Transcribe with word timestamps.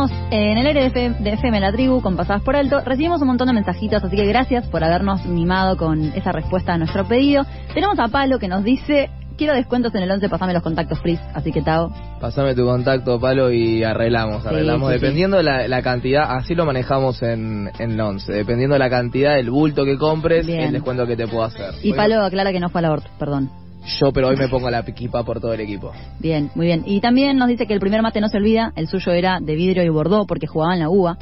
Estamos 0.00 0.32
en 0.32 0.56
el 0.56 0.66
aire 0.66 0.80
de 0.80 0.86
FM, 0.86 1.16
de 1.20 1.32
FM 1.34 1.60
La 1.60 1.72
Tribu 1.72 2.00
con 2.00 2.16
Pasadas 2.16 2.40
por 2.42 2.56
Alto. 2.56 2.80
Recibimos 2.80 3.20
un 3.20 3.26
montón 3.26 3.48
de 3.48 3.52
mensajitos, 3.52 4.02
así 4.02 4.16
que 4.16 4.24
gracias 4.24 4.66
por 4.68 4.82
habernos 4.82 5.26
mimado 5.26 5.76
con 5.76 6.04
esa 6.14 6.32
respuesta 6.32 6.72
a 6.72 6.78
nuestro 6.78 7.06
pedido. 7.06 7.44
Tenemos 7.74 7.98
a 7.98 8.08
Palo 8.08 8.38
que 8.38 8.48
nos 8.48 8.64
dice, 8.64 9.10
quiero 9.36 9.52
descuentos 9.52 9.94
en 9.94 10.04
el 10.04 10.10
11, 10.10 10.30
pasame 10.30 10.54
los 10.54 10.62
contactos 10.62 11.00
free. 11.00 11.18
Así 11.34 11.52
que 11.52 11.60
Tao, 11.60 11.92
Pasame 12.18 12.54
tu 12.54 12.64
contacto, 12.64 13.20
Palo, 13.20 13.52
y 13.52 13.84
arreglamos, 13.84 14.46
arreglamos. 14.46 14.90
sí, 14.90 14.94
sí. 14.98 15.00
dependiendo 15.02 15.36
de 15.36 15.42
la, 15.42 15.68
la 15.68 15.82
cantidad, 15.82 16.34
así 16.34 16.54
lo 16.54 16.64
manejamos 16.64 17.22
en, 17.22 17.70
en 17.78 17.90
el 17.90 18.00
11. 18.00 18.32
Dependiendo 18.32 18.74
de 18.76 18.78
la 18.78 18.88
cantidad, 18.88 19.34
del 19.34 19.50
bulto 19.50 19.84
que 19.84 19.98
compres, 19.98 20.46
Bien. 20.46 20.60
el 20.60 20.72
descuento 20.72 21.06
que 21.06 21.16
te 21.16 21.26
puedo 21.26 21.44
hacer. 21.44 21.74
y 21.82 21.92
Palo 21.92 22.22
aclara 22.22 22.52
que 22.52 22.60
no 22.60 22.70
fue 22.70 22.78
al 22.78 22.86
aborto, 22.86 23.10
perdón. 23.18 23.50
Yo, 23.98 24.12
pero 24.12 24.28
hoy 24.28 24.36
me 24.36 24.48
pongo 24.48 24.70
la 24.70 24.80
equipa 24.80 25.24
por 25.24 25.40
todo 25.40 25.52
el 25.54 25.60
equipo. 25.60 25.92
Bien, 26.18 26.50
muy 26.54 26.66
bien. 26.66 26.82
Y 26.86 27.00
también 27.00 27.36
nos 27.36 27.48
dice 27.48 27.66
que 27.66 27.72
el 27.74 27.80
primer 27.80 28.02
mate 28.02 28.20
no 28.20 28.28
se 28.28 28.36
olvida, 28.36 28.72
el 28.76 28.88
suyo 28.88 29.12
era 29.12 29.38
de 29.40 29.54
vidrio 29.54 29.82
y 29.82 29.88
bordó 29.88 30.26
porque 30.26 30.46
jugaba 30.46 30.74
en 30.74 30.80
la 30.80 30.90
uva. 30.90 31.16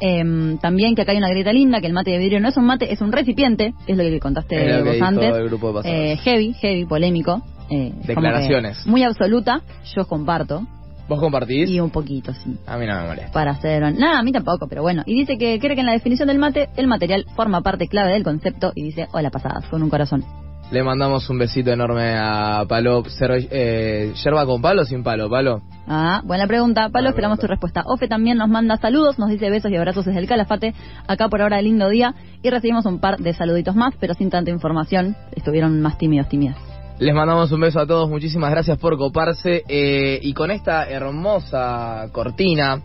Em, 0.00 0.56
también 0.58 0.94
que 0.94 1.02
acá 1.02 1.12
hay 1.12 1.18
una 1.18 1.28
grieta 1.28 1.52
linda, 1.52 1.80
que 1.80 1.86
el 1.86 1.92
mate 1.92 2.10
de 2.12 2.18
vidrio 2.18 2.40
no 2.40 2.48
es 2.48 2.56
un 2.56 2.64
mate, 2.64 2.90
es 2.90 3.02
un 3.02 3.12
recipiente, 3.12 3.74
es 3.86 3.96
lo 3.98 4.02
que 4.02 4.18
contaste 4.18 4.56
Es 4.70 4.78
lo 4.78 4.84
que 4.84 4.98
vos 4.98 5.02
antes. 5.08 5.36
el 5.36 5.44
grupo 5.48 5.68
de 5.68 5.74
pasados. 5.74 5.96
Eh, 5.96 6.16
heavy, 6.24 6.52
heavy, 6.54 6.84
polémico. 6.86 7.42
eh, 7.70 7.92
Declaraciones. 8.06 8.86
Muy 8.86 9.02
absoluta, 9.02 9.60
yo 9.94 10.06
comparto. 10.06 10.66
¿Vos 11.06 11.18
compartís? 11.20 11.68
Y 11.68 11.80
un 11.80 11.90
poquito, 11.90 12.32
sí. 12.32 12.56
A 12.66 12.78
mí 12.78 12.86
no 12.86 12.94
me 13.00 13.08
molesta. 13.08 13.32
Para 13.32 13.50
hacer... 13.50 13.82
Nada, 13.98 14.20
a 14.20 14.22
mí 14.22 14.32
tampoco, 14.32 14.68
pero 14.68 14.80
bueno. 14.82 15.02
Y 15.06 15.14
dice 15.16 15.36
que 15.36 15.58
cree 15.58 15.74
que 15.74 15.80
en 15.80 15.86
la 15.86 15.92
definición 15.92 16.28
del 16.28 16.38
mate, 16.38 16.68
el 16.76 16.86
material 16.86 17.26
forma 17.36 17.60
parte 17.62 17.88
clave 17.88 18.12
del 18.12 18.22
concepto 18.22 18.72
y 18.76 18.84
dice, 18.84 19.08
hola 19.12 19.28
pasadas, 19.30 19.66
con 19.68 19.82
un 19.82 19.90
corazón. 19.90 20.24
Le 20.70 20.84
mandamos 20.84 21.28
un 21.28 21.38
besito 21.38 21.72
enorme 21.72 22.14
a 22.16 22.64
Palo. 22.68 23.02
Eh, 23.20 24.12
¿Yerba 24.22 24.46
con 24.46 24.62
palo 24.62 24.82
o 24.82 24.84
sin 24.84 25.02
palo, 25.02 25.28
Palo? 25.28 25.62
Ah, 25.88 26.22
buena 26.24 26.46
pregunta. 26.46 26.86
Buena 26.88 27.08
esperamos 27.08 27.38
pregunta. 27.38 27.40
tu 27.40 27.46
respuesta. 27.48 27.82
Ofe 27.86 28.06
también 28.06 28.38
nos 28.38 28.48
manda 28.48 28.76
saludos, 28.76 29.18
nos 29.18 29.30
dice 29.30 29.50
besos 29.50 29.72
y 29.72 29.76
abrazos 29.76 30.04
desde 30.04 30.20
el 30.20 30.28
Calafate. 30.28 30.72
Acá 31.08 31.28
por 31.28 31.42
ahora 31.42 31.60
lindo 31.60 31.88
día. 31.88 32.14
Y 32.42 32.50
recibimos 32.50 32.86
un 32.86 33.00
par 33.00 33.16
de 33.18 33.34
saluditos 33.34 33.74
más, 33.74 33.94
pero 33.98 34.14
sin 34.14 34.30
tanta 34.30 34.52
información. 34.52 35.16
Estuvieron 35.34 35.80
más 35.82 35.98
tímidos, 35.98 36.28
tímidas. 36.28 36.56
Les 37.00 37.14
mandamos 37.14 37.50
un 37.50 37.60
beso 37.62 37.80
a 37.80 37.86
todos, 37.86 38.08
muchísimas 38.08 38.50
gracias 38.52 38.78
por 38.78 38.96
coparse. 38.96 39.64
eh, 39.66 40.20
y 40.22 40.32
con 40.34 40.52
esta 40.52 40.88
hermosa 40.88 42.08
cortina, 42.12 42.80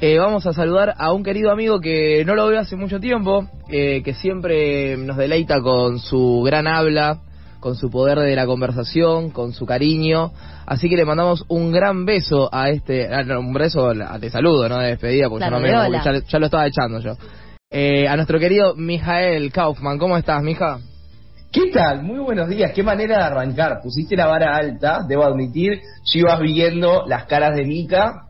eh, 0.00 0.18
vamos 0.18 0.46
a 0.46 0.52
saludar 0.52 0.94
a 0.96 1.12
un 1.12 1.22
querido 1.24 1.50
amigo 1.50 1.80
que 1.80 2.24
no 2.24 2.34
lo 2.34 2.46
veo 2.46 2.60
hace 2.60 2.76
mucho 2.76 3.00
tiempo, 3.00 3.48
eh, 3.68 4.02
que 4.04 4.14
siempre 4.14 4.96
nos 4.96 5.16
deleita 5.16 5.60
con 5.60 5.98
su 5.98 6.42
gran 6.44 6.66
habla, 6.68 7.18
con 7.60 7.74
su 7.74 7.90
poder 7.90 8.18
de 8.20 8.36
la 8.36 8.46
conversación, 8.46 9.30
con 9.30 9.52
su 9.52 9.66
cariño. 9.66 10.32
Así 10.66 10.88
que 10.88 10.96
le 10.96 11.04
mandamos 11.04 11.44
un 11.48 11.72
gran 11.72 12.04
beso 12.04 12.48
a 12.52 12.70
este, 12.70 13.12
ah, 13.12 13.24
no, 13.24 13.40
un 13.40 13.52
beso 13.52 13.88
a- 13.88 14.18
de 14.18 14.30
saludo, 14.30 14.68
no 14.68 14.78
de 14.78 14.90
despedida, 14.90 15.28
porque 15.28 15.40
Claro, 15.46 15.56
yo 15.58 15.72
no 15.72 15.90
me, 15.90 15.98
ya, 16.04 16.22
ya 16.28 16.38
lo 16.38 16.46
estaba 16.46 16.66
echando 16.66 17.00
yo. 17.00 17.14
Eh, 17.70 18.06
a 18.06 18.14
nuestro 18.16 18.38
querido 18.38 18.74
Mijael 18.76 19.50
Kaufman, 19.52 19.98
¿cómo 19.98 20.16
estás, 20.16 20.42
mija? 20.42 20.78
¿Qué 21.50 21.70
tal? 21.72 22.02
Muy 22.02 22.18
buenos 22.18 22.48
días. 22.48 22.72
Qué 22.74 22.82
manera 22.82 23.16
de 23.18 23.24
arrancar. 23.24 23.80
Pusiste 23.82 24.14
la 24.16 24.26
vara 24.26 24.54
alta, 24.54 25.00
debo 25.08 25.24
admitir. 25.24 25.80
Yo 26.04 26.20
iba 26.20 26.38
viendo 26.38 27.04
las 27.06 27.24
caras 27.24 27.56
de 27.56 27.64
Mica 27.64 28.27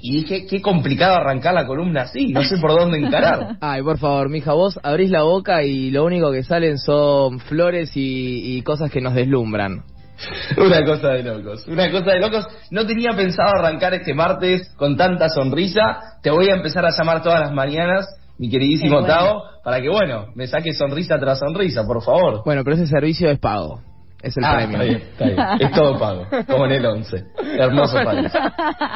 y 0.00 0.20
dije, 0.20 0.46
qué 0.46 0.60
complicado 0.60 1.16
arrancar 1.16 1.54
la 1.54 1.66
columna 1.66 2.02
así. 2.02 2.28
No 2.28 2.42
sé 2.42 2.58
por 2.58 2.72
dónde 2.72 2.98
encarar. 2.98 3.56
Ay, 3.60 3.82
por 3.82 3.98
favor, 3.98 4.28
mija, 4.30 4.52
vos 4.52 4.78
abrís 4.82 5.10
la 5.10 5.22
boca 5.22 5.62
y 5.62 5.90
lo 5.90 6.04
único 6.04 6.30
que 6.32 6.42
salen 6.42 6.78
son 6.78 7.40
flores 7.40 7.96
y, 7.96 8.56
y 8.56 8.62
cosas 8.62 8.90
que 8.90 9.00
nos 9.00 9.14
deslumbran. 9.14 9.82
Una 10.56 10.84
cosa 10.84 11.08
de 11.10 11.22
locos. 11.22 11.66
Una 11.66 11.90
cosa 11.90 12.12
de 12.12 12.20
locos. 12.20 12.46
No 12.70 12.86
tenía 12.86 13.10
pensado 13.16 13.50
arrancar 13.56 13.94
este 13.94 14.14
martes 14.14 14.72
con 14.76 14.96
tanta 14.96 15.28
sonrisa. 15.28 16.00
Te 16.22 16.30
voy 16.30 16.48
a 16.48 16.54
empezar 16.54 16.84
a 16.84 16.90
llamar 16.90 17.22
todas 17.22 17.40
las 17.40 17.52
mañanas, 17.52 18.06
mi 18.38 18.50
queridísimo 18.50 19.00
bueno. 19.00 19.06
Tao, 19.06 19.42
para 19.64 19.80
que, 19.80 19.88
bueno, 19.88 20.26
me 20.34 20.46
saque 20.46 20.72
sonrisa 20.72 21.18
tras 21.18 21.38
sonrisa, 21.38 21.86
por 21.86 22.02
favor. 22.02 22.42
Bueno, 22.44 22.62
pero 22.64 22.76
ese 22.76 22.86
servicio 22.86 23.30
es 23.30 23.38
pago. 23.38 23.80
Es 24.22 24.36
el 24.36 24.44
Ah, 24.44 24.56
premio. 24.56 24.80
Está 24.82 24.84
bien, 24.84 25.02
está 25.12 25.24
bien. 25.26 25.60
Es 25.60 25.72
todo 25.72 25.98
pago, 25.98 26.26
como 26.48 26.66
en 26.66 26.72
el 26.72 26.86
11. 26.86 27.24
Hermoso 27.58 27.94
país. 28.02 28.32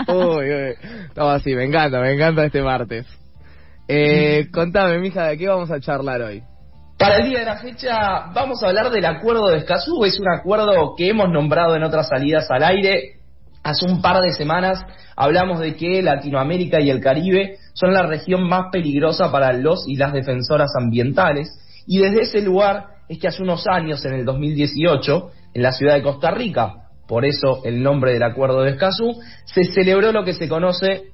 uy, 0.08 0.50
uy. 0.50 0.74
No, 1.16 1.30
así, 1.30 1.54
me 1.54 1.64
encanta, 1.64 2.00
me 2.00 2.12
encanta 2.12 2.44
este 2.44 2.60
martes. 2.62 3.06
Eh, 3.88 4.48
contame, 4.52 4.98
mija, 4.98 5.26
¿de 5.28 5.38
qué 5.38 5.48
vamos 5.48 5.70
a 5.70 5.80
charlar 5.80 6.22
hoy? 6.22 6.42
Para 6.98 7.16
el 7.16 7.28
día 7.30 7.40
de 7.40 7.44
la 7.46 7.56
fecha 7.56 8.30
vamos 8.32 8.62
a 8.62 8.68
hablar 8.68 8.90
del 8.90 9.04
acuerdo 9.04 9.48
de 9.48 9.58
Escazú. 9.58 10.04
Es 10.04 10.18
un 10.20 10.28
acuerdo 10.28 10.94
que 10.96 11.08
hemos 11.08 11.28
nombrado 11.30 11.74
en 11.76 11.82
otras 11.82 12.08
salidas 12.08 12.48
al 12.50 12.62
aire. 12.62 13.16
Hace 13.64 13.86
un 13.86 14.00
par 14.02 14.20
de 14.22 14.32
semanas 14.32 14.84
hablamos 15.16 15.60
de 15.60 15.76
que 15.76 16.02
Latinoamérica 16.02 16.80
y 16.80 16.90
el 16.90 17.00
Caribe 17.00 17.56
son 17.74 17.92
la 17.92 18.02
región 18.02 18.48
más 18.48 18.66
peligrosa 18.72 19.30
para 19.30 19.52
los 19.52 19.84
y 19.88 19.96
las 19.96 20.12
defensoras 20.12 20.70
ambientales. 20.76 21.48
Y 21.86 21.98
desde 21.98 22.22
ese 22.22 22.40
lugar 22.42 22.86
es 23.08 23.18
que 23.18 23.28
hace 23.28 23.42
unos 23.42 23.66
años, 23.66 24.04
en 24.04 24.14
el 24.14 24.24
2018, 24.24 25.30
en 25.54 25.62
la 25.62 25.72
ciudad 25.72 25.94
de 25.94 26.02
Costa 26.02 26.30
Rica, 26.30 26.88
por 27.06 27.24
eso 27.24 27.60
el 27.64 27.82
nombre 27.82 28.12
del 28.12 28.22
acuerdo 28.22 28.62
de 28.62 28.70
Escazú, 28.70 29.20
se 29.44 29.64
celebró 29.64 30.12
lo 30.12 30.24
que 30.24 30.34
se 30.34 30.48
conoce 30.48 31.12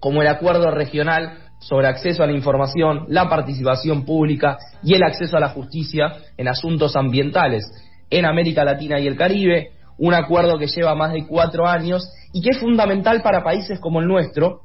como 0.00 0.22
el 0.22 0.28
acuerdo 0.28 0.70
regional 0.70 1.38
sobre 1.60 1.86
acceso 1.86 2.22
a 2.22 2.26
la 2.26 2.32
información, 2.32 3.06
la 3.08 3.28
participación 3.28 4.04
pública 4.04 4.58
y 4.82 4.94
el 4.94 5.02
acceso 5.02 5.36
a 5.36 5.40
la 5.40 5.48
justicia 5.48 6.12
en 6.36 6.48
asuntos 6.48 6.96
ambientales 6.96 7.64
en 8.10 8.24
América 8.24 8.64
Latina 8.64 9.00
y 9.00 9.06
el 9.06 9.16
Caribe, 9.16 9.70
un 9.98 10.14
acuerdo 10.14 10.58
que 10.58 10.66
lleva 10.66 10.94
más 10.94 11.12
de 11.12 11.26
cuatro 11.26 11.66
años 11.66 12.08
y 12.32 12.42
que 12.42 12.50
es 12.50 12.58
fundamental 12.58 13.22
para 13.22 13.42
países 13.42 13.80
como 13.80 14.00
el 14.00 14.06
nuestro, 14.06 14.62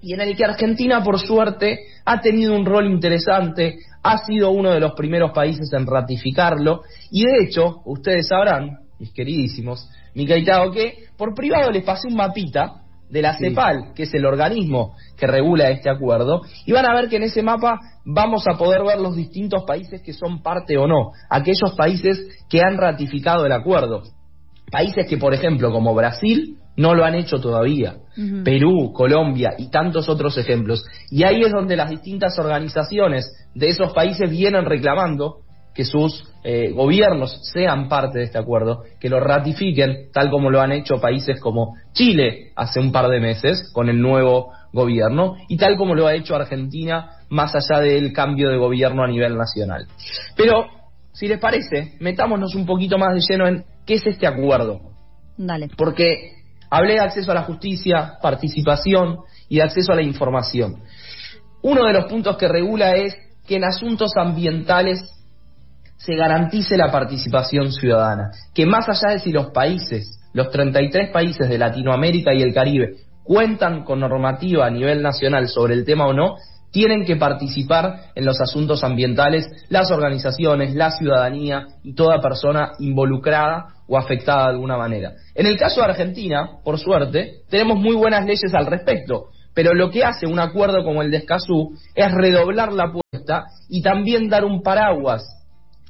y 0.00 0.14
en 0.14 0.20
el 0.20 0.36
que 0.36 0.44
Argentina, 0.44 1.02
por 1.02 1.18
suerte, 1.18 1.80
ha 2.04 2.20
tenido 2.20 2.54
un 2.54 2.64
rol 2.64 2.86
interesante, 2.86 3.78
ha 4.02 4.18
sido 4.18 4.50
uno 4.50 4.70
de 4.70 4.80
los 4.80 4.92
primeros 4.92 5.32
países 5.32 5.72
en 5.72 5.86
ratificarlo, 5.86 6.82
y 7.10 7.24
de 7.24 7.44
hecho, 7.44 7.82
ustedes 7.84 8.28
sabrán, 8.28 8.78
mis 8.98 9.12
queridísimos, 9.12 9.88
Mica 10.14 10.36
y 10.36 10.44
Tao, 10.44 10.70
que 10.70 11.04
por 11.16 11.34
privado 11.34 11.70
les 11.70 11.84
pasé 11.84 12.08
un 12.08 12.16
mapita 12.16 12.82
de 13.08 13.22
la 13.22 13.36
CEPAL, 13.38 13.92
que 13.94 14.02
es 14.02 14.14
el 14.14 14.26
organismo 14.26 14.94
que 15.16 15.26
regula 15.26 15.70
este 15.70 15.90
acuerdo, 15.90 16.42
y 16.66 16.72
van 16.72 16.86
a 16.86 16.94
ver 16.94 17.08
que 17.08 17.16
en 17.16 17.24
ese 17.24 17.42
mapa 17.42 17.78
vamos 18.04 18.44
a 18.46 18.56
poder 18.56 18.82
ver 18.84 18.98
los 19.00 19.16
distintos 19.16 19.64
países 19.64 20.02
que 20.02 20.12
son 20.12 20.42
parte 20.42 20.76
o 20.76 20.86
no, 20.86 21.12
aquellos 21.30 21.74
países 21.76 22.26
que 22.48 22.60
han 22.60 22.76
ratificado 22.76 23.46
el 23.46 23.52
acuerdo. 23.52 24.02
Países 24.70 25.06
que, 25.08 25.16
por 25.16 25.32
ejemplo, 25.32 25.72
como 25.72 25.94
Brasil, 25.94 26.58
no 26.78 26.94
lo 26.94 27.04
han 27.04 27.16
hecho 27.16 27.40
todavía. 27.40 27.96
Perú, 28.44 28.92
Colombia 28.92 29.54
y 29.58 29.68
tantos 29.68 30.08
otros 30.08 30.38
ejemplos. 30.38 30.84
Y 31.10 31.24
ahí 31.24 31.42
es 31.42 31.52
donde 31.52 31.76
las 31.76 31.90
distintas 31.90 32.38
organizaciones 32.38 33.30
de 33.54 33.68
esos 33.68 33.92
países 33.92 34.30
vienen 34.30 34.64
reclamando 34.64 35.40
que 35.74 35.84
sus 35.84 36.24
eh, 36.44 36.70
gobiernos 36.70 37.40
sean 37.52 37.88
parte 37.88 38.18
de 38.18 38.24
este 38.24 38.38
acuerdo, 38.38 38.82
que 39.00 39.08
lo 39.08 39.20
ratifiquen, 39.20 40.10
tal 40.12 40.30
como 40.30 40.50
lo 40.50 40.60
han 40.60 40.72
hecho 40.72 41.00
países 41.00 41.40
como 41.40 41.74
Chile 41.92 42.52
hace 42.56 42.80
un 42.80 42.90
par 42.90 43.08
de 43.08 43.20
meses 43.20 43.70
con 43.72 43.88
el 43.88 44.00
nuevo 44.00 44.52
gobierno 44.72 45.36
y 45.48 45.56
tal 45.56 45.76
como 45.76 45.94
lo 45.94 46.06
ha 46.06 46.14
hecho 46.14 46.36
Argentina 46.36 47.10
más 47.28 47.54
allá 47.54 47.80
del 47.80 48.12
cambio 48.12 48.50
de 48.50 48.56
gobierno 48.56 49.02
a 49.02 49.08
nivel 49.08 49.36
nacional. 49.36 49.86
Pero, 50.36 50.66
si 51.12 51.26
les 51.26 51.40
parece, 51.40 51.94
metámonos 52.00 52.54
un 52.54 52.66
poquito 52.66 52.98
más 52.98 53.14
de 53.14 53.20
lleno 53.28 53.48
en 53.48 53.64
qué 53.84 53.94
es 53.94 54.06
este 54.06 54.26
acuerdo. 54.26 54.80
Dale. 55.36 55.68
Porque 55.76 56.37
hablé 56.70 56.94
de 56.94 57.00
acceso 57.00 57.30
a 57.32 57.34
la 57.34 57.42
justicia, 57.42 58.18
participación 58.20 59.18
y 59.48 59.56
de 59.56 59.62
acceso 59.62 59.92
a 59.92 59.96
la 59.96 60.02
información. 60.02 60.82
Uno 61.62 61.86
de 61.86 61.92
los 61.92 62.06
puntos 62.06 62.36
que 62.36 62.48
regula 62.48 62.94
es 62.94 63.16
que 63.46 63.56
en 63.56 63.64
asuntos 63.64 64.12
ambientales 64.16 65.00
se 65.96 66.14
garantice 66.14 66.76
la 66.76 66.92
participación 66.92 67.72
ciudadana, 67.72 68.30
que 68.54 68.66
más 68.66 68.88
allá 68.88 69.14
de 69.14 69.20
si 69.20 69.32
los 69.32 69.50
países, 69.50 70.20
los 70.32 70.50
33 70.50 71.10
países 71.10 71.48
de 71.48 71.58
Latinoamérica 71.58 72.32
y 72.32 72.42
el 72.42 72.54
Caribe, 72.54 72.96
cuentan 73.24 73.84
con 73.84 74.00
normativa 74.00 74.66
a 74.66 74.70
nivel 74.70 75.02
nacional 75.02 75.48
sobre 75.48 75.74
el 75.74 75.84
tema 75.84 76.06
o 76.06 76.12
no, 76.12 76.36
tienen 76.70 77.04
que 77.04 77.16
participar 77.16 78.10
en 78.14 78.24
los 78.24 78.40
asuntos 78.40 78.84
ambientales 78.84 79.46
las 79.68 79.90
organizaciones, 79.90 80.74
la 80.74 80.90
ciudadanía 80.90 81.66
y 81.82 81.94
toda 81.94 82.20
persona 82.20 82.72
involucrada 82.78 83.77
o 83.88 83.98
afectada 83.98 84.44
de 84.44 84.50
alguna 84.50 84.76
manera. 84.76 85.14
En 85.34 85.46
el 85.46 85.56
caso 85.56 85.80
de 85.80 85.86
Argentina, 85.86 86.58
por 86.62 86.78
suerte, 86.78 87.40
tenemos 87.48 87.78
muy 87.78 87.96
buenas 87.96 88.24
leyes 88.24 88.52
al 88.54 88.66
respecto, 88.66 89.30
pero 89.54 89.74
lo 89.74 89.90
que 89.90 90.04
hace 90.04 90.26
un 90.26 90.38
acuerdo 90.38 90.84
como 90.84 91.02
el 91.02 91.10
de 91.10 91.16
Escazú 91.16 91.74
es 91.94 92.12
redoblar 92.12 92.72
la 92.72 92.84
apuesta 92.84 93.46
y 93.68 93.82
también 93.82 94.28
dar 94.28 94.44
un 94.44 94.62
paraguas 94.62 95.24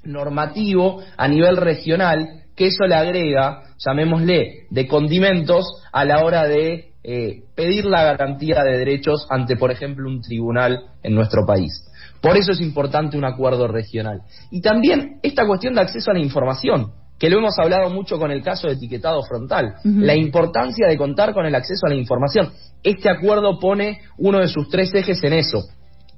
normativo 0.04 1.02
a 1.16 1.28
nivel 1.28 1.56
regional 1.56 2.44
que 2.56 2.66
eso 2.66 2.86
le 2.86 2.94
agrega, 2.94 3.62
llamémosle, 3.78 4.66
de 4.70 4.86
condimentos 4.88 5.64
a 5.92 6.04
la 6.04 6.24
hora 6.24 6.44
de 6.48 6.92
eh, 7.04 7.42
pedir 7.54 7.84
la 7.84 8.02
garantía 8.02 8.62
de 8.64 8.78
derechos 8.78 9.26
ante, 9.30 9.56
por 9.56 9.70
ejemplo, 9.70 10.08
un 10.08 10.20
tribunal 10.20 10.86
en 11.02 11.14
nuestro 11.14 11.46
país. 11.46 11.84
Por 12.20 12.36
eso 12.36 12.52
es 12.52 12.60
importante 12.60 13.16
un 13.16 13.24
acuerdo 13.24 13.68
regional. 13.68 14.22
Y 14.50 14.60
también 14.60 15.20
esta 15.22 15.46
cuestión 15.46 15.74
de 15.74 15.82
acceso 15.82 16.10
a 16.10 16.14
la 16.14 16.20
información, 16.20 16.92
que 17.18 17.28
lo 17.28 17.38
hemos 17.38 17.58
hablado 17.58 17.90
mucho 17.90 18.18
con 18.18 18.30
el 18.30 18.42
caso 18.42 18.68
de 18.68 18.74
etiquetado 18.74 19.22
frontal, 19.22 19.74
la 19.84 20.14
importancia 20.14 20.86
de 20.86 20.96
contar 20.96 21.34
con 21.34 21.46
el 21.46 21.54
acceso 21.54 21.86
a 21.86 21.90
la 21.90 21.96
información. 21.96 22.52
Este 22.82 23.10
acuerdo 23.10 23.58
pone 23.58 24.00
uno 24.18 24.38
de 24.38 24.48
sus 24.48 24.68
tres 24.68 24.94
ejes 24.94 25.22
en 25.24 25.32
eso, 25.32 25.64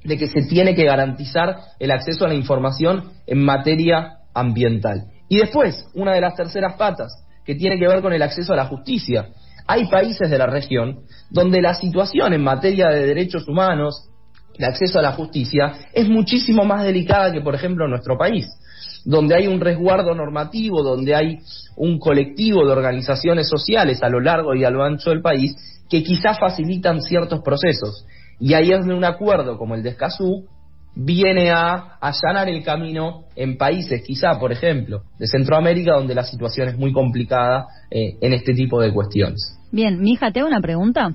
de 0.05 0.19
que 0.19 0.27
se 0.27 0.43
tiene 0.43 0.75
que 0.75 0.85
garantizar 0.85 1.57
el 1.79 1.91
acceso 1.91 2.25
a 2.25 2.29
la 2.29 2.35
información 2.35 3.13
en 3.27 3.43
materia 3.43 4.19
ambiental. 4.35 5.07
Y 5.29 5.39
después, 5.39 5.87
una 5.95 6.13
de 6.13 6.21
las 6.21 6.35
terceras 6.35 6.75
patas, 6.75 7.13
que 7.45 7.55
tiene 7.55 7.79
que 7.79 7.89
ver 7.89 8.03
con 8.03 8.13
el 8.13 8.23
acceso 8.23 8.53
a 8.53 8.57
la 8.57 8.67
justicia. 8.67 9.29
Hay 9.67 9.87
países 9.87 10.31
de 10.31 10.39
la 10.39 10.47
región 10.47 11.01
donde 11.31 11.63
la 11.63 11.75
situación 11.75 12.33
en 12.33 12.43
materia 12.43 12.89
de 12.89 13.07
derechos 13.07 13.49
humanos, 13.49 14.10
de 14.61 14.67
acceso 14.67 14.99
a 14.99 15.03
la 15.03 15.13
justicia, 15.13 15.73
es 15.93 16.09
muchísimo 16.09 16.65
más 16.65 16.85
delicada 16.85 17.33
que, 17.33 17.41
por 17.41 17.55
ejemplo, 17.55 17.87
en 17.87 17.91
nuestro 17.93 18.19
país, 18.19 18.47
donde 19.05 19.35
hay 19.35 19.47
un 19.47 19.59
resguardo 19.59 20.15
normativo, 20.15 20.83
donde 20.83 21.15
hay 21.15 21.39
un 21.77 21.99
colectivo 21.99 22.67
de 22.67 22.73
organizaciones 22.73 23.49
sociales 23.49 24.03
a 24.03 24.11
lo 24.11 24.21
largo 24.21 24.55
y 24.55 24.65
a 24.65 24.71
lo 24.71 24.85
ancho 24.85 25.11
del 25.11 25.23
país 25.23 25.57
que 25.89 26.03
quizás 26.03 26.39
facilitan 26.39 27.01
ciertos 27.01 27.41
procesos. 27.41 28.07
Y 28.39 28.55
ahí 28.55 28.71
es 28.71 28.85
de 28.85 28.95
un 28.95 29.05
acuerdo 29.05 29.57
como 29.59 29.75
el 29.75 29.83
de 29.83 29.91
Escazú 29.91 30.47
viene 30.95 31.51
a 31.51 31.97
allanar 32.01 32.49
el 32.49 32.63
camino 32.63 33.25
en 33.37 33.57
países, 33.57 34.03
quizá, 34.07 34.39
por 34.39 34.53
ejemplo, 34.53 35.03
de 35.19 35.27
Centroamérica, 35.27 35.95
donde 35.95 36.15
la 36.15 36.25
situación 36.25 36.69
es 36.69 36.77
muy 36.77 36.93
complicada 36.93 37.67
eh, 37.91 38.17
en 38.21 38.33
este 38.33 38.53
tipo 38.53 38.81
de 38.81 38.93
cuestiones. 38.93 39.59
Bien, 39.73 40.01
mi 40.01 40.13
hija, 40.13 40.31
te 40.31 40.41
hago 40.41 40.49
una 40.49 40.61
pregunta. 40.61 41.15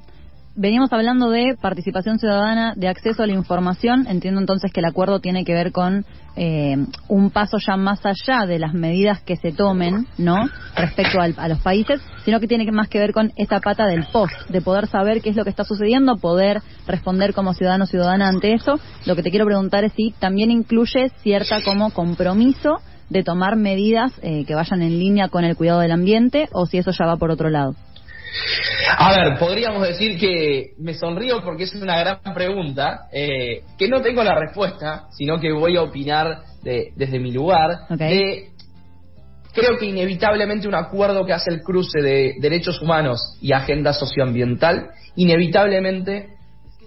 Veníamos 0.57 0.93
hablando 0.93 1.31
de 1.31 1.57
participación 1.59 2.17
ciudadana, 2.17 2.75
de 2.77 2.87
acceso 2.87 3.21
a 3.21 3.27
la 3.27 3.33
información. 3.33 4.07
Entiendo 4.07 4.39
entonces 4.39 4.71
que 4.71 4.79
el 4.79 4.85
acuerdo 4.85 5.19
tiene 5.19 5.43
que 5.43 5.53
ver 5.53 5.73
con 5.73 6.05
eh, 6.37 6.77
un 7.09 7.29
paso 7.29 7.57
ya 7.57 7.75
más 7.75 7.99
allá 8.05 8.45
de 8.45 8.57
las 8.57 8.73
medidas 8.73 9.19
que 9.21 9.35
se 9.35 9.51
tomen, 9.51 10.07
¿no? 10.17 10.47
Respecto 10.77 11.19
a 11.19 11.47
los 11.49 11.59
países, 11.59 11.99
sino 12.23 12.39
que 12.39 12.47
tiene 12.47 12.71
más 12.71 12.87
que 12.87 12.99
ver 12.99 13.11
con 13.11 13.33
esa 13.35 13.59
pata 13.59 13.85
del 13.85 14.05
post, 14.13 14.33
de 14.47 14.61
poder 14.61 14.87
saber 14.87 15.21
qué 15.21 15.31
es 15.31 15.35
lo 15.35 15.43
que 15.43 15.49
está 15.49 15.65
sucediendo, 15.65 16.15
poder 16.15 16.61
responder 16.87 17.33
como 17.33 17.53
ciudadano 17.53 17.83
o 17.83 17.87
ciudadana 17.87 18.29
ante 18.29 18.53
eso. 18.53 18.79
Lo 19.05 19.17
que 19.17 19.23
te 19.23 19.31
quiero 19.31 19.45
preguntar 19.45 19.83
es 19.83 19.91
si 19.91 20.11
también 20.19 20.51
incluye 20.51 21.09
cierta 21.21 21.63
como 21.65 21.91
compromiso 21.91 22.77
de 23.09 23.23
tomar 23.23 23.57
medidas 23.57 24.13
eh, 24.21 24.45
que 24.45 24.55
vayan 24.55 24.81
en 24.81 24.99
línea 24.99 25.27
con 25.27 25.43
el 25.43 25.57
cuidado 25.57 25.81
del 25.81 25.91
ambiente 25.91 26.47
o 26.53 26.65
si 26.65 26.77
eso 26.77 26.91
ya 26.91 27.05
va 27.05 27.17
por 27.17 27.29
otro 27.29 27.49
lado. 27.49 27.75
A 28.97 29.13
ver, 29.15 29.37
podríamos 29.37 29.87
decir 29.87 30.19
que 30.19 30.73
me 30.77 30.93
sonrío 30.93 31.43
porque 31.43 31.63
es 31.63 31.75
una 31.75 31.99
gran 31.99 32.19
pregunta, 32.33 33.07
eh, 33.11 33.63
que 33.77 33.87
no 33.87 34.01
tengo 34.01 34.23
la 34.23 34.39
respuesta, 34.39 35.07
sino 35.11 35.39
que 35.39 35.51
voy 35.51 35.77
a 35.77 35.83
opinar 35.83 36.43
desde 36.63 37.19
mi 37.19 37.31
lugar. 37.31 37.81
creo 39.55 39.77
que 39.77 39.85
inevitablemente 39.85 40.67
un 40.67 40.75
acuerdo 40.75 41.25
que 41.25 41.33
hace 41.33 41.51
el 41.51 41.61
cruce 41.61 42.01
de 42.01 42.35
derechos 42.39 42.81
humanos 42.81 43.37
y 43.41 43.53
agenda 43.53 43.93
socioambiental, 43.93 44.89
inevitablemente 45.15 46.29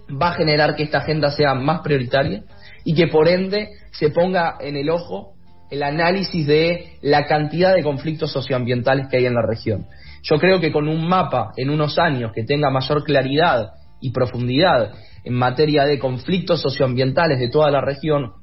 va 0.09 0.29
a 0.29 0.33
generar 0.33 0.75
que 0.75 0.83
esta 0.83 0.99
agenda 0.99 1.31
sea 1.31 1.55
más 1.55 1.81
prioritaria 1.81 2.43
y 2.85 2.93
que 2.93 3.07
por 3.07 3.27
ende 3.27 3.69
se 3.91 4.09
ponga 4.09 4.57
en 4.59 4.77
el 4.77 4.89
ojo 4.89 5.33
el 5.69 5.83
análisis 5.83 6.45
de 6.47 6.97
la 7.01 7.27
cantidad 7.27 7.75
de 7.75 7.83
conflictos 7.83 8.31
socioambientales 8.31 9.07
que 9.07 9.17
hay 9.17 9.25
en 9.25 9.35
la 9.35 9.45
región. 9.45 9.85
Yo 10.23 10.37
creo 10.37 10.59
que 10.59 10.71
con 10.71 10.87
un 10.87 11.07
mapa 11.07 11.51
en 11.57 11.69
unos 11.69 11.97
años 11.99 12.31
que 12.33 12.43
tenga 12.43 12.69
mayor 12.69 13.03
claridad 13.03 13.71
y 14.01 14.11
profundidad 14.11 14.93
en 15.23 15.33
materia 15.33 15.85
de 15.85 15.99
conflictos 15.99 16.61
socioambientales 16.61 17.39
de 17.39 17.49
toda 17.49 17.69
la 17.71 17.81
región, 17.81 18.33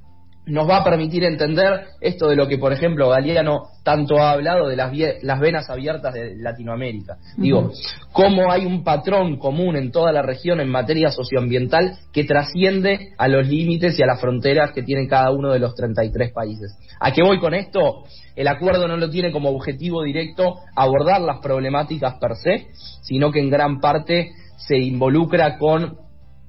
nos 0.46 0.68
va 0.68 0.78
a 0.78 0.84
permitir 0.84 1.24
entender 1.24 1.86
esto 2.00 2.28
de 2.28 2.36
lo 2.36 2.46
que, 2.46 2.58
por 2.58 2.72
ejemplo, 2.72 3.08
Galeano 3.08 3.64
tanto 3.82 4.18
ha 4.18 4.30
hablado 4.30 4.68
de 4.68 4.76
las, 4.76 4.92
las 5.22 5.40
venas 5.40 5.68
abiertas 5.68 6.14
de 6.14 6.36
Latinoamérica. 6.36 7.16
Digo, 7.36 7.72
cómo 8.12 8.50
hay 8.50 8.64
un 8.64 8.84
patrón 8.84 9.38
común 9.38 9.76
en 9.76 9.90
toda 9.90 10.12
la 10.12 10.22
región 10.22 10.60
en 10.60 10.68
materia 10.68 11.10
socioambiental 11.10 11.98
que 12.12 12.24
trasciende 12.24 13.10
a 13.18 13.28
los 13.28 13.46
límites 13.46 13.98
y 13.98 14.02
a 14.02 14.06
las 14.06 14.20
fronteras 14.20 14.72
que 14.72 14.82
tienen 14.82 15.08
cada 15.08 15.30
uno 15.32 15.52
de 15.52 15.58
los 15.58 15.74
33 15.74 16.32
países. 16.32 16.76
¿A 17.00 17.12
qué 17.12 17.22
voy 17.22 17.38
con 17.38 17.54
esto? 17.54 18.04
El 18.36 18.48
acuerdo 18.48 18.86
no 18.86 18.96
lo 18.96 19.10
tiene 19.10 19.32
como 19.32 19.50
objetivo 19.50 20.02
directo 20.02 20.56
abordar 20.74 21.20
las 21.20 21.40
problemáticas 21.40 22.14
per 22.20 22.36
se, 22.36 22.68
sino 23.02 23.32
que 23.32 23.40
en 23.40 23.50
gran 23.50 23.80
parte 23.80 24.30
se 24.56 24.76
involucra 24.78 25.58
con 25.58 26.05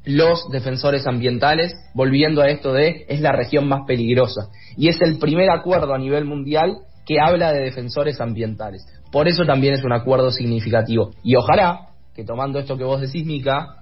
los 0.08 0.50
defensores 0.50 1.06
ambientales, 1.06 1.74
volviendo 1.94 2.42
a 2.42 2.48
esto 2.48 2.74
de 2.74 3.06
es 3.10 3.20
la 3.20 3.34
región 3.34 3.68
más 3.68 3.82
peligrosa. 3.86 4.50
Y 4.78 4.88
es 4.88 5.02
el 5.02 5.20
primer 5.20 5.50
acuerdo 5.50 5.94
a 5.94 5.98
nivel 6.00 6.26
mundial 6.26 6.78
que 7.06 7.20
habla 7.20 7.52
de 7.52 7.62
defensores 7.62 8.20
ambientales. 8.22 8.86
Por 9.12 9.28
eso 9.28 9.46
también 9.46 9.74
es 9.74 9.84
un 9.84 9.94
acuerdo 9.94 10.32
significativo. 10.32 11.12
Y 11.24 11.36
ojalá 11.36 11.90
que 12.16 12.24
tomando 12.24 12.60
esto 12.60 12.78
que 12.78 12.84
vos 12.84 13.02
decís, 13.02 13.26
Mica, 13.26 13.76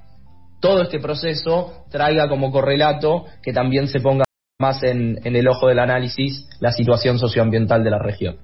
todo 0.59 0.81
este 0.81 0.99
proceso 0.99 1.85
traiga 1.89 2.27
como 2.27 2.51
correlato 2.51 3.25
que 3.43 3.53
también 3.53 3.87
se 3.87 3.99
ponga 3.99 4.25
más 4.59 4.83
en, 4.83 5.19
el 5.23 5.47
ojo 5.47 5.67
del 5.67 5.79
análisis 5.79 6.47
la 6.59 6.71
situación 6.71 7.19
socioambiental 7.19 7.83
de 7.83 7.91
la 7.91 7.99
región. 7.99 8.37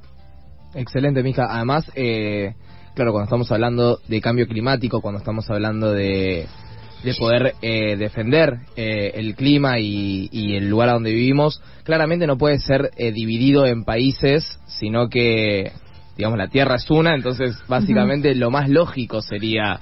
Excelente, 0.76 1.24
Mija. 1.24 1.48
Además, 1.50 1.92
eh, 1.96 2.54
claro, 2.94 3.12
cuando 3.12 3.26
estamos 3.26 3.52
hablando 3.52 4.00
de 4.08 4.22
cambio 4.22 4.48
climático, 4.48 5.02
cuando 5.02 5.20
estamos 5.20 5.50
hablando 5.50 5.92
de 5.94 6.48
de 7.04 7.14
poder 7.16 7.56
eh, 7.62 7.96
defender 7.98 8.60
eh, 8.76 9.12
el 9.16 9.36
clima 9.36 9.80
y, 9.80 10.56
el 10.56 10.70
lugar 10.70 10.90
a 10.90 10.94
donde 10.94 11.12
vivimos, 11.12 11.62
claramente 11.84 12.28
no 12.28 12.38
puede 12.38 12.60
ser 12.60 12.92
eh, 12.98 13.12
dividido 13.12 13.66
en 13.66 13.84
países, 13.84 14.60
sino 14.68 15.10
que, 15.10 15.72
digamos, 16.18 16.38
la 16.38 16.48
Tierra 16.48 16.76
es 16.76 16.90
una, 16.90 17.16
entonces 17.16 17.58
básicamente 17.68 18.36
lo 18.36 18.52
más 18.52 18.70
lógico 18.70 19.22
sería 19.22 19.80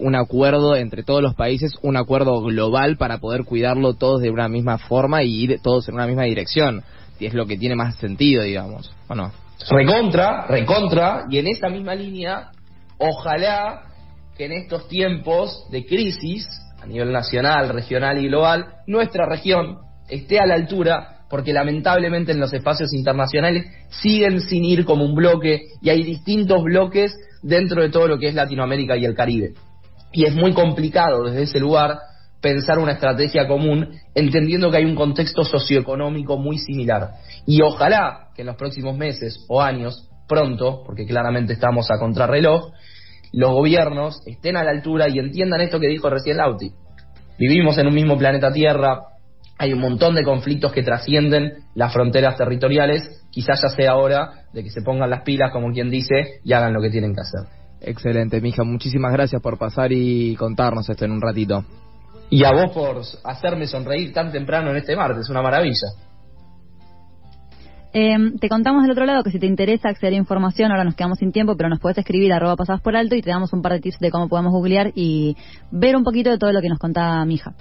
un 0.00 0.16
acuerdo 0.16 0.74
entre 0.74 1.04
todos 1.04 1.22
los 1.22 1.36
países, 1.36 1.74
un 1.82 1.96
acuerdo 1.96 2.42
global 2.42 2.96
para 2.96 3.18
poder 3.18 3.44
cuidarlo 3.44 3.94
todos 3.94 4.20
de 4.20 4.28
una 4.28 4.48
misma 4.48 4.76
forma 4.78 5.22
y 5.22 5.32
ir 5.32 5.60
todos 5.62 5.88
en 5.88 5.94
una 5.94 6.08
misma 6.08 6.24
dirección. 6.24 6.82
Y 7.20 7.26
es 7.26 7.34
lo 7.34 7.46
que 7.46 7.56
tiene 7.56 7.76
más 7.76 7.94
sentido, 7.94 8.42
digamos, 8.42 8.92
¿o 9.06 9.14
no? 9.14 9.30
Recontra, 9.70 10.48
recontra, 10.48 11.26
y 11.30 11.38
en 11.38 11.46
esa 11.46 11.68
misma 11.68 11.94
línea, 11.94 12.50
ojalá 12.98 13.87
que 14.38 14.46
en 14.46 14.52
estos 14.52 14.88
tiempos 14.88 15.66
de 15.70 15.84
crisis 15.84 16.48
a 16.80 16.86
nivel 16.86 17.10
nacional, 17.12 17.68
regional 17.70 18.18
y 18.18 18.28
global, 18.28 18.66
nuestra 18.86 19.26
región 19.26 19.78
esté 20.08 20.38
a 20.38 20.46
la 20.46 20.54
altura 20.54 21.24
porque 21.28 21.52
lamentablemente 21.52 22.32
en 22.32 22.40
los 22.40 22.52
espacios 22.52 22.94
internacionales 22.94 23.66
siguen 24.00 24.40
sin 24.40 24.64
ir 24.64 24.84
como 24.84 25.04
un 25.04 25.14
bloque 25.14 25.62
y 25.82 25.90
hay 25.90 26.04
distintos 26.04 26.62
bloques 26.62 27.12
dentro 27.42 27.82
de 27.82 27.90
todo 27.90 28.06
lo 28.06 28.18
que 28.18 28.28
es 28.28 28.34
Latinoamérica 28.34 28.96
y 28.96 29.04
el 29.04 29.14
Caribe. 29.14 29.54
Y 30.12 30.24
es 30.24 30.34
muy 30.34 30.54
complicado 30.54 31.24
desde 31.24 31.42
ese 31.42 31.60
lugar 31.60 31.98
pensar 32.40 32.78
una 32.78 32.92
estrategia 32.92 33.48
común 33.48 33.90
entendiendo 34.14 34.70
que 34.70 34.78
hay 34.78 34.84
un 34.84 34.94
contexto 34.94 35.44
socioeconómico 35.44 36.38
muy 36.38 36.58
similar. 36.58 37.10
Y 37.44 37.60
ojalá 37.60 38.28
que 38.34 38.42
en 38.42 38.46
los 38.46 38.56
próximos 38.56 38.96
meses 38.96 39.44
o 39.48 39.60
años, 39.60 40.08
pronto, 40.28 40.84
porque 40.86 41.04
claramente 41.04 41.54
estamos 41.54 41.90
a 41.90 41.98
contrarreloj, 41.98 42.72
los 43.32 43.50
gobiernos 43.52 44.22
estén 44.26 44.56
a 44.56 44.64
la 44.64 44.70
altura 44.70 45.08
y 45.08 45.18
entiendan 45.18 45.60
esto 45.60 45.80
que 45.80 45.88
dijo 45.88 46.08
recién 46.10 46.38
Lauti. 46.38 46.72
Vivimos 47.38 47.78
en 47.78 47.86
un 47.86 47.94
mismo 47.94 48.18
planeta 48.18 48.52
Tierra, 48.52 49.00
hay 49.58 49.72
un 49.72 49.80
montón 49.80 50.14
de 50.14 50.24
conflictos 50.24 50.72
que 50.72 50.82
trascienden 50.82 51.64
las 51.74 51.92
fronteras 51.92 52.36
territoriales, 52.36 53.26
quizás 53.30 53.60
ya 53.62 53.68
sea 53.68 53.96
hora 53.96 54.44
de 54.52 54.62
que 54.62 54.70
se 54.70 54.82
pongan 54.82 55.10
las 55.10 55.22
pilas, 55.22 55.52
como 55.52 55.72
quien 55.72 55.90
dice, 55.90 56.40
y 56.44 56.52
hagan 56.52 56.72
lo 56.72 56.80
que 56.80 56.90
tienen 56.90 57.14
que 57.14 57.20
hacer. 57.20 57.40
Excelente, 57.80 58.40
mija, 58.40 58.64
muchísimas 58.64 59.12
gracias 59.12 59.42
por 59.42 59.58
pasar 59.58 59.92
y 59.92 60.34
contarnos 60.36 60.88
esto 60.88 61.04
en 61.04 61.12
un 61.12 61.20
ratito. 61.20 61.64
Y 62.30 62.44
a 62.44 62.52
vos 62.52 62.72
por 62.72 63.02
hacerme 63.24 63.66
sonreír 63.66 64.12
tan 64.12 64.30
temprano 64.30 64.70
en 64.70 64.76
este 64.76 64.94
martes, 64.96 65.28
una 65.28 65.42
maravilla. 65.42 65.88
Eh, 68.00 68.16
te 68.40 68.48
contamos 68.48 68.82
del 68.82 68.92
otro 68.92 69.06
lado 69.06 69.24
que 69.24 69.32
si 69.32 69.40
te 69.40 69.46
interesa 69.46 69.88
acceder 69.88 70.12
a 70.12 70.16
información, 70.18 70.70
ahora 70.70 70.84
nos 70.84 70.94
quedamos 70.94 71.18
sin 71.18 71.32
tiempo, 71.32 71.56
pero 71.56 71.68
nos 71.68 71.80
puedes 71.80 71.98
escribir 71.98 72.32
arroba 72.32 72.54
pasadas 72.54 72.80
por 72.80 72.94
alto 72.94 73.16
y 73.16 73.22
te 73.22 73.30
damos 73.30 73.52
un 73.52 73.60
par 73.60 73.72
de 73.72 73.80
tips 73.80 73.98
de 73.98 74.12
cómo 74.12 74.28
podemos 74.28 74.52
googlear 74.52 74.92
y 74.94 75.36
ver 75.72 75.96
un 75.96 76.04
poquito 76.04 76.30
de 76.30 76.38
todo 76.38 76.52
lo 76.52 76.60
que 76.60 76.68
nos 76.68 76.78
contaba 76.78 77.24
mi 77.24 77.34
hija. 77.34 77.54